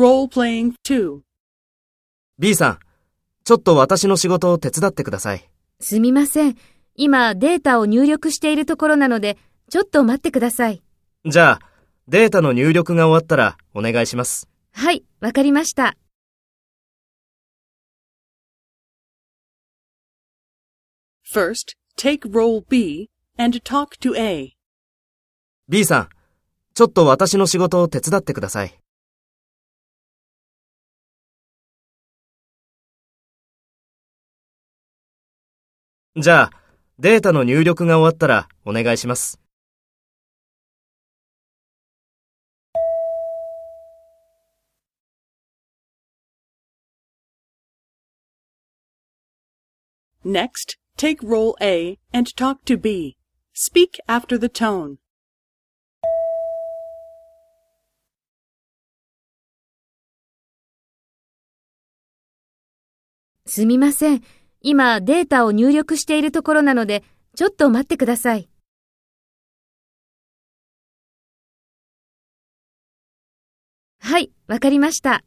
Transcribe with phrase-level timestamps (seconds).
[0.00, 1.20] Role-playing 2.
[2.38, 2.78] B さん、
[3.44, 5.46] ちょっと私の仕事を手伝ってください。
[5.78, 6.56] すみません。
[6.94, 9.36] 今データを入力しているところなので、
[9.68, 10.82] ちょっと待ってください。
[11.26, 11.60] じゃあ、
[12.08, 14.48] データの入力が終わったらお願いします。
[14.72, 15.98] はい、わかりました。
[21.30, 24.54] First, take role B and talk to A.
[25.68, 26.08] B さん、
[26.72, 28.80] ちょっと私の仕事を手伝ってください。
[36.20, 36.50] じゃあ、
[36.98, 39.40] データの入力が終わったらお願いします。
[50.22, 53.16] Next, take role A and talk to B.
[53.54, 54.96] Speak after the tone.
[63.46, 64.22] すみません。
[64.62, 67.02] 今データを入力しているところなので、
[67.34, 68.48] ちょっと待ってください。
[74.00, 75.24] はい、わかりました。